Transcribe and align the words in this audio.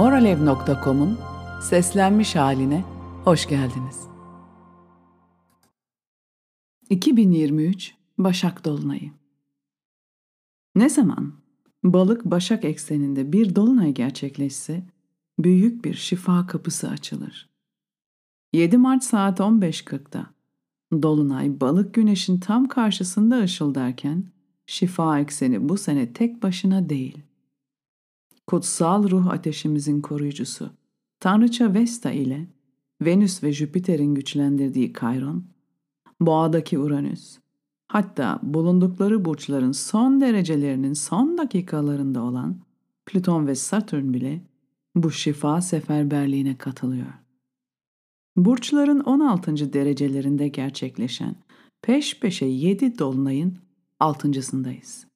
Moralev.com'un 0.00 1.18
seslenmiş 1.62 2.36
haline 2.36 2.84
hoş 3.24 3.48
geldiniz. 3.48 4.00
2023 6.90 7.94
Başak 8.18 8.64
Dolunayı 8.64 9.10
Ne 10.74 10.88
zaman 10.88 11.32
balık 11.84 12.24
Başak 12.24 12.64
ekseninde 12.64 13.32
bir 13.32 13.54
dolunay 13.54 13.92
gerçekleşse 13.92 14.82
büyük 15.38 15.84
bir 15.84 15.94
şifa 15.94 16.46
kapısı 16.46 16.88
açılır. 16.88 17.48
7 18.52 18.78
Mart 18.78 19.04
saat 19.04 19.40
15.40'da 19.40 20.26
Dolunay 21.02 21.60
balık 21.60 21.94
güneşin 21.94 22.40
tam 22.40 22.68
karşısında 22.68 23.40
ışıldarken 23.40 24.24
şifa 24.66 25.20
ekseni 25.20 25.68
bu 25.68 25.78
sene 25.78 26.12
tek 26.12 26.42
başına 26.42 26.88
değil 26.88 27.29
kutsal 28.50 29.10
ruh 29.10 29.26
ateşimizin 29.26 30.00
koruyucusu, 30.00 30.70
Tanrıça 31.20 31.74
Vesta 31.74 32.10
ile 32.10 32.46
Venüs 33.02 33.42
ve 33.42 33.52
Jüpiter'in 33.52 34.14
güçlendirdiği 34.14 34.92
Kayron, 34.92 35.44
Boğa'daki 36.20 36.78
Uranüs, 36.78 37.38
hatta 37.88 38.40
bulundukları 38.42 39.24
burçların 39.24 39.72
son 39.72 40.20
derecelerinin 40.20 40.92
son 40.92 41.38
dakikalarında 41.38 42.22
olan 42.22 42.60
Plüton 43.06 43.46
ve 43.46 43.54
Satürn 43.54 44.12
bile 44.12 44.44
bu 44.94 45.10
şifa 45.10 45.60
seferberliğine 45.60 46.56
katılıyor. 46.58 47.12
Burçların 48.36 49.00
16. 49.00 49.72
derecelerinde 49.72 50.48
gerçekleşen 50.48 51.36
peş 51.82 52.20
peşe 52.20 52.46
7 52.46 52.98
dolunayın 52.98 53.58
altıncısındayız. 54.00 55.06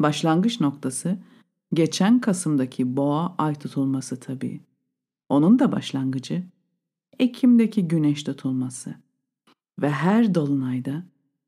Başlangıç 0.00 0.60
noktası 0.60 1.18
Geçen 1.72 2.20
Kasım'daki 2.20 2.96
boğa 2.96 3.34
ay 3.38 3.54
tutulması 3.54 4.20
tabii. 4.20 4.60
Onun 5.28 5.58
da 5.58 5.72
başlangıcı 5.72 6.44
Ekim'deki 7.18 7.88
güneş 7.88 8.22
tutulması. 8.22 8.94
Ve 9.78 9.90
her 9.90 10.34
dolunayda 10.34 11.02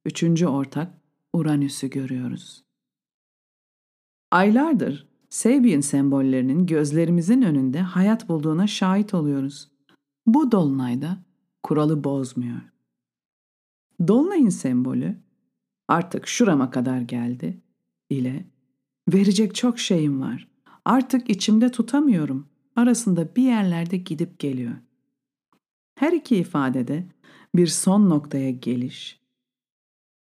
üçüncü 0.05 0.47
ortak 0.47 0.95
Uranüs'ü 1.33 1.91
görüyoruz. 1.91 2.65
Aylardır 4.31 5.13
Sabian 5.31 5.81
sembollerinin 5.81 6.67
gözlerimizin 6.67 7.43
önünde 7.43 7.81
hayat 7.81 8.29
bulduğuna 8.29 8.67
şahit 8.67 9.15
oluyoruz. 9.15 9.71
Bu 10.27 10.53
dolunayda 10.53 11.19
kuralı 11.63 12.05
bozmuyor. 12.05 12.61
Dolunayın 14.09 14.49
sembolü 14.49 15.17
artık 15.89 16.27
şurama 16.27 16.71
kadar 16.71 17.01
geldi 17.01 17.61
ile 18.11 18.52
Verecek 19.09 19.55
çok 19.55 19.79
şeyim 19.79 20.21
var. 20.21 20.49
Artık 20.85 21.31
içimde 21.31 21.71
tutamıyorum. 21.71 22.49
Arasında 22.77 23.37
bir 23.37 23.43
yerlerde 23.43 23.97
gidip 23.97 24.39
geliyor. 24.39 24.75
Her 25.95 26.13
iki 26.13 26.37
ifadede 26.37 27.07
bir 27.55 27.67
son 27.67 28.11
noktaya 28.11 28.51
geliş, 28.51 29.21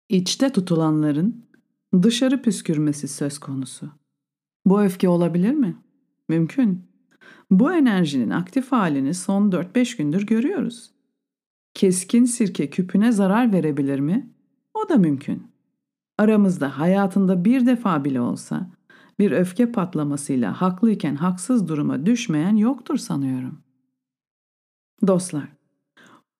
içte 0.09 0.51
tutulanların 0.51 1.45
dışarı 2.03 2.41
püskürmesi 2.41 3.07
söz 3.07 3.39
konusu. 3.39 3.89
Bu 4.65 4.81
öfke 4.81 5.09
olabilir 5.09 5.53
mi? 5.53 5.77
Mümkün. 6.29 6.83
Bu 7.51 7.73
enerjinin 7.73 8.29
aktif 8.29 8.71
halini 8.71 9.13
son 9.13 9.51
4-5 9.51 9.97
gündür 9.97 10.25
görüyoruz. 10.25 10.91
Keskin 11.73 12.25
sirke 12.25 12.69
küpüne 12.69 13.11
zarar 13.11 13.53
verebilir 13.53 13.99
mi? 13.99 14.29
O 14.73 14.89
da 14.89 14.95
mümkün. 14.95 15.50
Aramızda 16.17 16.79
hayatında 16.79 17.45
bir 17.45 17.65
defa 17.65 18.05
bile 18.05 18.21
olsa 18.21 18.71
bir 19.19 19.31
öfke 19.31 19.71
patlamasıyla 19.71 20.61
haklıyken 20.61 21.15
haksız 21.15 21.67
duruma 21.67 22.05
düşmeyen 22.05 22.55
yoktur 22.55 22.97
sanıyorum. 22.97 23.59
Dostlar, 25.07 25.47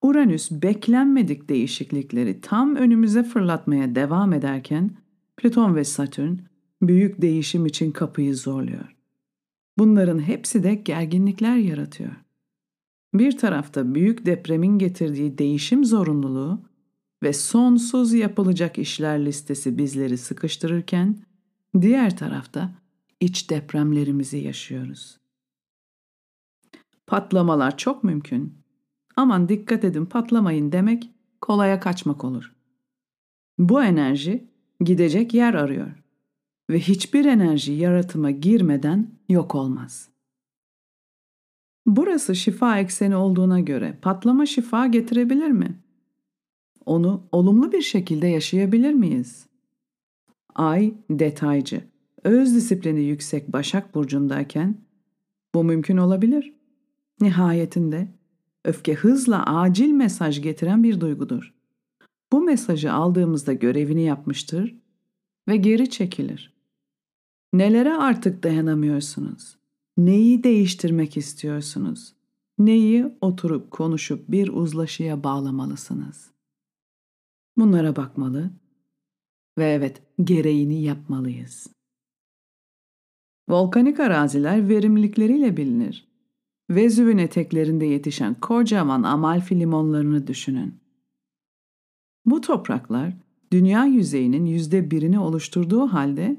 Uranüs 0.02 0.52
beklenmedik 0.52 1.50
değişiklikleri 1.50 2.42
tam 2.42 2.76
önümüze 2.76 3.24
fırlatmaya 3.24 3.96
devam 3.96 4.34
ederken 4.34 4.92
Plüton 5.38 5.76
ve 5.76 5.84
Satürn 5.84 6.38
büyük 6.82 7.22
değişim 7.22 7.66
için 7.66 7.92
kapıyı 7.92 8.36
zorluyor. 8.36 8.96
Bunların 9.78 10.20
hepsi 10.20 10.64
de 10.64 10.76
gerginlikler 10.76 11.56
yaratıyor. 11.56 12.12
Bir 13.14 13.38
tarafta 13.38 13.96
büyük 13.96 14.26
depremin 14.26 14.80
getirdiği 14.80 15.38
değişim 15.38 15.86
zorunluluğu 15.86 16.62
ve 17.24 17.34
sonsuz 17.34 18.14
yapılacak 18.14 18.78
işler 18.78 19.26
listesi 19.26 19.78
bizleri 19.78 20.18
sıkıştırırken, 20.18 21.20
diğer 21.82 22.18
tarafta 22.18 22.72
iç 23.20 23.50
depremlerimizi 23.50 24.38
yaşıyoruz. 24.38 25.18
Patlamalar 27.08 27.78
çok 27.78 28.04
mümkün. 28.04 28.54
Aman 29.16 29.50
dikkat 29.50 29.84
edin 29.84 30.06
patlamayın 30.06 30.72
demek 30.72 31.10
kolaya 31.42 31.80
kaçmak 31.80 32.24
olur. 32.24 32.56
Bu 33.60 33.84
enerji 33.84 34.48
gidecek 34.80 35.34
yer 35.34 35.54
arıyor 35.54 35.92
ve 36.70 36.80
hiçbir 36.80 37.26
enerji 37.26 37.72
yaratıma 37.72 38.32
girmeden 38.32 39.08
yok 39.30 39.56
olmaz. 39.56 40.10
Burası 41.86 42.36
şifa 42.36 42.80
ekseni 42.80 43.16
olduğuna 43.16 43.60
göre 43.60 43.98
patlama 44.02 44.46
şifa 44.46 44.88
getirebilir 44.88 45.50
mi? 45.50 45.80
Onu 46.86 47.24
olumlu 47.32 47.72
bir 47.72 47.82
şekilde 47.82 48.28
yaşayabilir 48.28 48.94
miyiz? 48.94 49.46
Ay 50.56 50.94
detaycı, 51.10 51.84
öz 52.24 52.56
disiplini 52.56 53.04
yüksek 53.04 53.54
Başak 53.54 53.96
Burcu'ndayken 53.96 54.76
bu 55.56 55.64
mümkün 55.64 55.98
olabilir. 55.98 56.54
Nihayetinde 57.22 58.08
öfke 58.66 58.94
hızla 58.94 59.46
acil 59.46 59.92
mesaj 59.92 60.42
getiren 60.42 60.84
bir 60.84 61.00
duygudur. 61.00 61.54
Bu 62.32 62.42
mesajı 62.42 62.94
aldığımızda 62.94 63.54
görevini 63.54 64.04
yapmıştır 64.04 64.76
ve 65.48 65.58
geri 65.58 65.90
çekilir. 65.90 66.54
Nelere 67.54 67.94
artık 67.94 68.44
dayanamıyorsunuz? 68.44 69.58
Neyi 69.98 70.44
değiştirmek 70.44 71.18
istiyorsunuz? 71.18 72.14
Neyi 72.60 73.06
oturup 73.22 73.72
konuşup 73.72 74.32
bir 74.32 74.48
uzlaşıya 74.48 75.24
bağlamalısınız? 75.24 76.32
Bunlara 77.58 77.96
bakmalı 77.96 78.52
ve 79.58 79.66
evet 79.66 80.02
gereğini 80.24 80.82
yapmalıyız. 80.82 81.68
Volkanik 83.50 84.00
araziler 84.00 84.70
verimlilikleriyle 84.70 85.58
bilinir. 85.58 86.08
Vezüv'ün 86.70 87.18
eteklerinde 87.18 87.86
yetişen 87.86 88.34
kocaman 88.34 89.04
Amalfi 89.04 89.60
limonlarını 89.60 90.28
düşünün. 90.28 90.76
Bu 92.26 92.42
topraklar 92.42 93.14
dünya 93.52 93.86
yüzeyinin 93.86 94.46
yüzde 94.46 94.92
birini 94.92 95.20
oluşturduğu 95.20 95.88
halde 95.88 96.38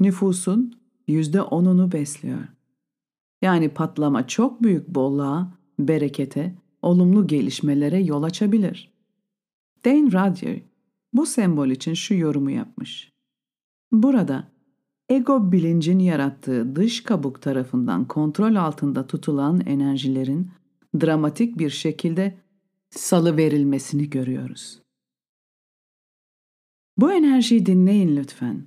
nüfusun 0.00 0.80
yüzde 1.08 1.42
onunu 1.42 1.92
besliyor. 1.92 2.48
Yani 3.42 3.68
patlama 3.68 4.26
çok 4.26 4.62
büyük 4.62 4.88
bolluğa, 4.88 5.52
berekete, 5.78 6.54
olumlu 6.82 7.26
gelişmelere 7.26 8.00
yol 8.00 8.22
açabilir. 8.22 8.95
Dane 9.86 10.06
Rudyer 10.06 10.60
bu 11.12 11.26
sembol 11.26 11.68
için 11.68 11.94
şu 11.94 12.14
yorumu 12.14 12.50
yapmış. 12.50 13.12
Burada 13.92 14.48
ego 15.08 15.52
bilincin 15.52 15.98
yarattığı 15.98 16.76
dış 16.76 17.02
kabuk 17.02 17.42
tarafından 17.42 18.08
kontrol 18.08 18.54
altında 18.54 19.06
tutulan 19.06 19.60
enerjilerin 19.66 20.50
dramatik 21.00 21.58
bir 21.58 21.70
şekilde 21.70 22.38
salı 22.90 23.36
verilmesini 23.36 24.10
görüyoruz. 24.10 24.82
Bu 26.98 27.12
enerjiyi 27.12 27.66
dinleyin 27.66 28.16
lütfen. 28.16 28.62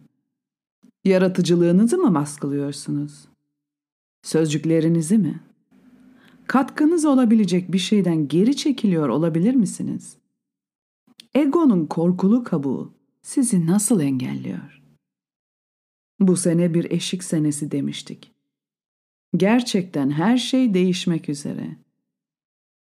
Yaratıcılığınızı 1.03 1.97
mı 1.97 2.13
baskılıyorsunuz? 2.13 3.27
Sözcüklerinizi 4.23 5.17
mi? 5.17 5.39
Katkınız 6.47 7.05
olabilecek 7.05 7.71
bir 7.71 7.77
şeyden 7.77 8.27
geri 8.27 8.55
çekiliyor 8.55 9.09
olabilir 9.09 9.55
misiniz? 9.55 10.17
Egonun 11.35 11.85
korkulu 11.85 12.43
kabuğu 12.43 12.93
sizi 13.21 13.67
nasıl 13.67 13.99
engelliyor? 13.99 14.81
Bu 16.19 16.37
sene 16.37 16.73
bir 16.73 16.91
eşik 16.91 17.23
senesi 17.23 17.71
demiştik. 17.71 18.31
Gerçekten 19.37 20.09
her 20.09 20.37
şey 20.37 20.73
değişmek 20.73 21.29
üzere. 21.29 21.77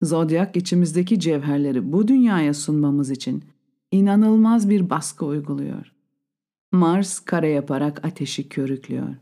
Zodyak 0.02 0.56
içimizdeki 0.56 1.20
cevherleri 1.20 1.92
bu 1.92 2.08
dünyaya 2.08 2.54
sunmamız 2.54 3.10
için 3.10 3.44
inanılmaz 3.90 4.70
bir 4.70 4.90
baskı 4.90 5.26
uyguluyor. 5.26 5.92
Mars 6.72 7.20
kare 7.20 7.48
yaparak 7.48 8.04
ateşi 8.04 8.48
körüklüyor. 8.48 9.14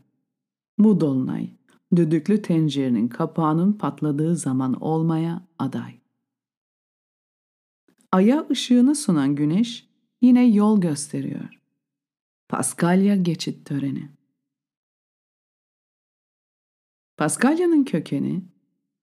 Bu 0.77 0.99
dolunay 0.99 1.49
düdüklü 1.95 2.41
tencerenin 2.41 3.07
kapağının 3.07 3.73
patladığı 3.73 4.35
zaman 4.35 4.73
olmaya 4.73 5.47
aday. 5.59 5.93
Aya 8.15 8.45
ışığını 8.51 8.95
sunan 8.95 9.35
güneş 9.35 9.87
yine 10.21 10.45
yol 10.47 10.81
gösteriyor. 10.81 11.61
Paskalya 12.49 13.15
geçit 13.15 13.65
töreni 13.65 14.09
Paskalya'nın 17.17 17.83
kökeni, 17.83 18.43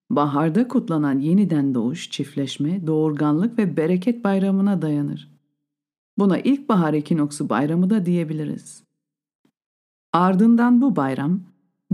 baharda 0.09 0.67
kutlanan 0.67 1.19
yeniden 1.19 1.75
doğuş, 1.75 2.11
çiftleşme, 2.11 2.87
doğurganlık 2.87 3.59
ve 3.59 3.77
bereket 3.77 4.23
bayramına 4.23 4.81
dayanır. 4.81 5.31
Buna 6.17 6.39
ilkbahar 6.39 6.93
ekinoksu 6.93 7.49
bayramı 7.49 7.89
da 7.89 8.05
diyebiliriz. 8.05 8.83
Ardından 10.13 10.81
bu 10.81 10.95
bayram, 10.95 11.43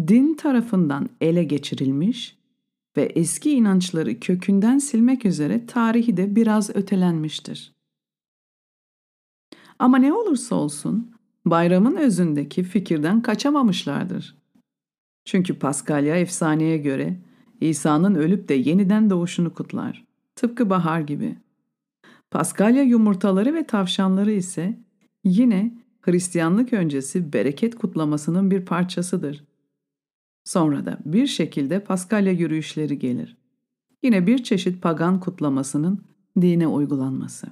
din 0.08 0.34
tarafından 0.34 1.10
ele 1.22 1.44
geçirilmiş 1.44 2.39
ve 3.00 3.04
eski 3.04 3.52
inançları 3.52 4.20
kökünden 4.20 4.78
silmek 4.78 5.26
üzere 5.26 5.66
tarihi 5.66 6.18
de 6.18 6.36
biraz 6.36 6.76
ötelenmiştir. 6.76 7.74
Ama 9.80 9.98
ne 9.98 10.14
olursa 10.14 10.56
olsun 10.56 11.12
bayramın 11.46 11.96
özündeki 11.96 12.64
fikirden 12.64 13.22
kaçamamışlardır. 13.22 14.38
Çünkü 15.26 15.60
Paskalya 15.60 16.16
efsaneye 16.16 16.78
göre 16.78 17.20
İsa'nın 17.62 18.16
ölüp 18.16 18.50
de 18.50 18.54
yeniden 18.54 19.10
doğuşunu 19.10 19.54
kutlar. 19.54 20.06
Tıpkı 20.36 20.70
bahar 20.70 21.02
gibi. 21.02 21.38
Paskalya 22.32 22.84
yumurtaları 22.84 23.54
ve 23.54 23.64
tavşanları 23.68 24.32
ise 24.32 24.80
yine 25.24 25.74
Hristiyanlık 26.02 26.74
öncesi 26.74 27.34
bereket 27.34 27.76
kutlamasının 27.76 28.52
bir 28.52 28.66
parçasıdır. 28.66 29.44
Sonra 30.50 30.86
da 30.86 30.98
bir 31.06 31.28
şekilde 31.28 31.84
Paskalya 31.84 32.32
yürüyüşleri 32.32 33.00
gelir. 33.00 33.38
Yine 34.04 34.28
bir 34.28 34.44
çeşit 34.44 34.82
pagan 34.82 35.20
kutlamasının 35.20 36.06
dine 36.42 36.68
uygulanması. 36.68 37.48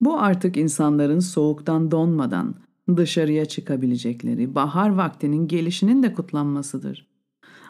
Bu 0.00 0.20
artık 0.20 0.56
insanların 0.56 1.18
soğuktan 1.18 1.90
donmadan 1.90 2.54
dışarıya 2.96 3.44
çıkabilecekleri 3.44 4.54
bahar 4.54 4.90
vaktinin 4.90 5.48
gelişinin 5.48 6.02
de 6.02 6.14
kutlanmasıdır. 6.14 7.06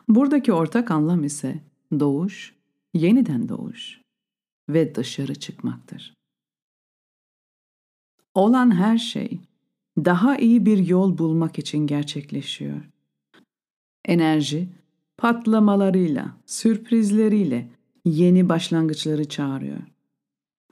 Buradaki 0.08 0.52
ortak 0.52 0.90
anlam 0.90 1.24
ise 1.24 1.60
doğuş, 2.00 2.54
yeniden 2.94 3.48
doğuş 3.48 4.00
ve 4.68 4.94
dışarı 4.94 5.34
çıkmaktır. 5.34 6.14
Olan 8.34 8.70
her 8.74 8.98
şey 8.98 9.40
daha 9.98 10.36
iyi 10.36 10.66
bir 10.66 10.78
yol 10.78 11.18
bulmak 11.18 11.58
için 11.58 11.86
gerçekleşiyor. 11.86 12.90
Enerji 14.10 14.68
patlamalarıyla, 15.16 16.36
sürprizleriyle 16.46 17.68
yeni 18.04 18.48
başlangıçları 18.48 19.28
çağırıyor. 19.28 19.78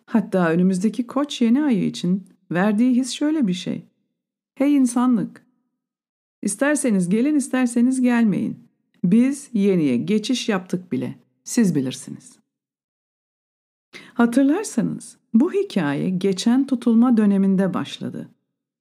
Hatta 0.06 0.50
önümüzdeki 0.50 1.06
koç 1.06 1.40
yeni 1.40 1.62
ayı 1.62 1.86
için 1.86 2.26
verdiği 2.50 2.94
his 2.96 3.10
şöyle 3.10 3.46
bir 3.46 3.52
şey. 3.52 3.82
Hey 4.54 4.76
insanlık! 4.76 5.46
İsterseniz 6.42 7.08
gelin 7.08 7.36
isterseniz 7.36 8.00
gelmeyin. 8.00 8.58
Biz 9.04 9.50
yeniye 9.52 9.96
geçiş 9.96 10.48
yaptık 10.48 10.92
bile. 10.92 11.14
Siz 11.44 11.74
bilirsiniz. 11.74 12.38
Hatırlarsanız 14.14 15.16
bu 15.34 15.52
hikaye 15.52 16.10
geçen 16.10 16.66
tutulma 16.66 17.16
döneminde 17.16 17.74
başladı 17.74 18.28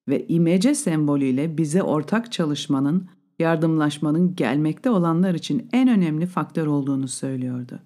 ve 0.07 0.27
imece 0.27 0.75
sembolüyle 0.75 1.57
bize 1.57 1.83
ortak 1.83 2.31
çalışmanın, 2.31 3.07
yardımlaşmanın 3.39 4.35
gelmekte 4.35 4.89
olanlar 4.89 5.33
için 5.33 5.69
en 5.73 5.87
önemli 5.87 6.25
faktör 6.25 6.67
olduğunu 6.67 7.07
söylüyordu. 7.07 7.79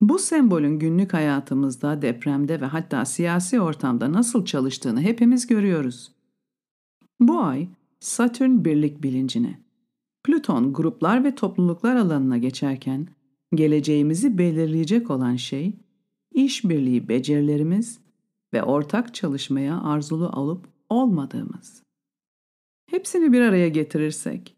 Bu 0.00 0.18
sembolün 0.18 0.78
günlük 0.78 1.12
hayatımızda, 1.12 2.02
depremde 2.02 2.60
ve 2.60 2.66
hatta 2.66 3.04
siyasi 3.04 3.60
ortamda 3.60 4.12
nasıl 4.12 4.44
çalıştığını 4.44 5.00
hepimiz 5.00 5.46
görüyoruz. 5.46 6.12
Bu 7.20 7.40
ay 7.40 7.68
Satürn 8.00 8.64
birlik 8.64 9.02
bilincine, 9.02 9.58
Plüton 10.24 10.72
gruplar 10.72 11.24
ve 11.24 11.34
topluluklar 11.34 11.96
alanına 11.96 12.38
geçerken 12.38 13.08
geleceğimizi 13.54 14.38
belirleyecek 14.38 15.10
olan 15.10 15.36
şey 15.36 15.76
işbirliği 16.32 17.08
becerilerimiz 17.08 17.98
ve 18.52 18.62
ortak 18.62 19.14
çalışmaya 19.14 19.80
arzulu 19.82 20.30
alıp 20.32 20.68
olmadığımız. 20.88 21.82
Hepsini 22.90 23.32
bir 23.32 23.40
araya 23.40 23.68
getirirsek, 23.68 24.56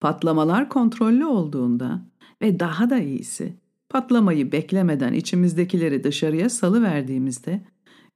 patlamalar 0.00 0.68
kontrollü 0.68 1.24
olduğunda 1.24 2.02
ve 2.42 2.60
daha 2.60 2.90
da 2.90 2.98
iyisi, 2.98 3.56
patlamayı 3.88 4.52
beklemeden 4.52 5.12
içimizdekileri 5.12 6.04
dışarıya 6.04 6.50
salı 6.50 6.82
verdiğimizde 6.82 7.60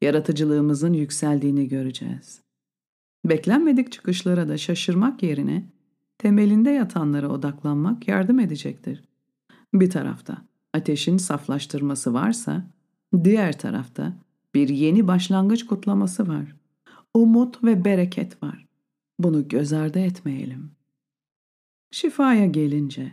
yaratıcılığımızın 0.03 0.93
yükseldiğini 0.93 1.69
göreceğiz. 1.69 2.41
Beklenmedik 3.25 3.93
çıkışlara 3.93 4.49
da 4.49 4.59
şaşırmak 4.59 5.23
yerine 5.23 5.65
temelinde 6.19 6.71
yatanlara 6.71 7.29
odaklanmak 7.29 8.09
yardım 8.09 8.41
edecektir. 8.41 9.03
Bir 9.75 9.91
tarafta 9.91 10.37
ateşin 10.75 11.17
saflaştırması 11.17 12.15
varsa, 12.15 12.67
diğer 13.25 13.59
tarafta 13.59 14.13
bir 14.55 14.69
yeni 14.69 15.09
başlangıç 15.09 15.67
kutlaması 15.67 16.29
var. 16.29 16.57
Umut 17.15 17.65
ve 17.65 17.85
bereket 17.85 18.43
var. 18.43 18.62
Bunu 19.23 19.49
göz 19.49 19.73
ardı 19.73 19.99
etmeyelim. 19.99 20.71
Şifaya 21.91 22.47
gelince, 22.47 23.13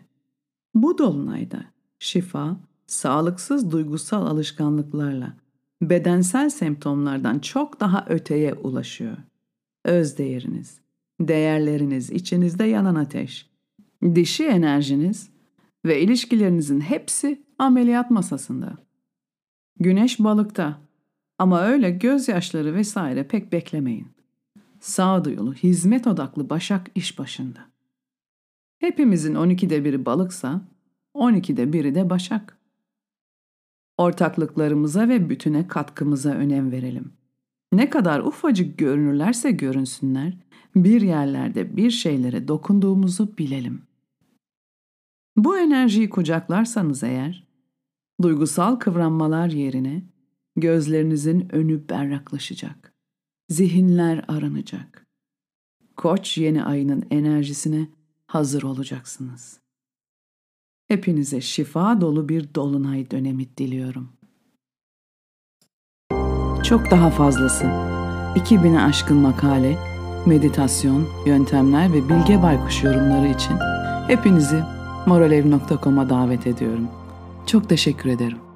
bu 0.75 0.97
dolunayda 0.97 1.65
şifa, 1.99 2.57
sağlıksız 2.87 3.71
duygusal 3.71 4.25
alışkanlıklarla 4.25 5.37
bedensel 5.81 6.49
semptomlardan 6.49 7.39
çok 7.39 7.79
daha 7.79 8.05
öteye 8.09 8.53
ulaşıyor. 8.53 9.17
Öz 9.85 10.17
değeriniz, 10.17 10.79
değerleriniz, 11.19 12.09
içinizde 12.09 12.63
yanan 12.63 12.95
ateş, 12.95 13.49
dişi 14.15 14.45
enerjiniz 14.45 15.29
ve 15.85 16.01
ilişkilerinizin 16.01 16.81
hepsi 16.81 17.43
ameliyat 17.57 18.11
masasında. 18.11 18.77
Güneş 19.79 20.19
balıkta 20.19 20.81
ama 21.37 21.61
öyle 21.61 21.91
gözyaşları 21.91 22.73
vesaire 22.73 23.27
pek 23.27 23.51
beklemeyin. 23.51 24.18
Sağduyulu, 24.79 25.53
hizmet 25.53 26.07
odaklı 26.07 26.49
Başak 26.49 26.87
iş 26.95 27.19
başında. 27.19 27.59
Hepimizin 28.79 29.35
12'de 29.35 29.85
biri 29.85 30.05
balıksa 30.05 30.61
12'de 31.15 31.73
biri 31.73 31.95
de 31.95 32.09
Başak. 32.09 32.57
Ortaklıklarımıza 33.97 35.09
ve 35.09 35.29
bütüne 35.29 35.67
katkımıza 35.67 36.29
önem 36.29 36.71
verelim. 36.71 37.13
Ne 37.73 37.89
kadar 37.89 38.19
ufacık 38.19 38.77
görünürlerse 38.77 39.51
görünsünler, 39.51 40.37
bir 40.75 41.01
yerlerde 41.01 41.77
bir 41.77 41.91
şeylere 41.91 42.47
dokunduğumuzu 42.47 43.37
bilelim. 43.37 43.81
Bu 45.37 45.57
enerjiyi 45.57 46.09
kucaklarsanız 46.09 47.03
eğer, 47.03 47.47
duygusal 48.21 48.75
kıvranmalar 48.75 49.49
yerine 49.49 50.03
gözlerinizin 50.55 51.55
önü 51.55 51.89
berraklaşacak. 51.89 52.88
Zihinler 53.49 54.25
aranacak. 54.27 55.07
Koç 55.97 56.37
yeni 56.37 56.63
ayının 56.63 57.03
enerjisine 57.11 57.87
hazır 58.27 58.63
olacaksınız. 58.63 59.59
Hepinize 60.87 61.41
şifa 61.41 62.01
dolu 62.01 62.29
bir 62.29 62.53
dolunay 62.55 63.11
dönemi 63.11 63.57
diliyorum. 63.57 64.09
Çok 66.63 66.91
daha 66.91 67.09
fazlası. 67.09 67.63
2000'e 68.35 68.79
aşkın 68.79 69.17
makale, 69.17 69.77
meditasyon, 70.25 71.07
yöntemler 71.25 71.93
ve 71.93 72.09
Bilge 72.09 72.41
Baykuş 72.41 72.83
yorumları 72.83 73.27
için 73.27 73.55
hepinizi 74.07 74.63
moralev.com'a 75.05 76.09
davet 76.09 76.47
ediyorum. 76.47 76.87
Çok 77.45 77.69
teşekkür 77.69 78.09
ederim. 78.09 78.48